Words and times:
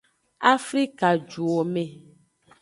Afrikajuwome. 0.53 1.83